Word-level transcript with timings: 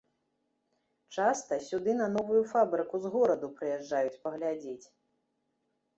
Часта 1.17 1.53
сюды 1.67 1.91
на 2.01 2.07
новую 2.15 2.41
фабрыку 2.53 2.95
з 3.03 3.15
гораду 3.17 3.47
прыязджаюць 3.61 4.21
паглядзець. 4.25 4.87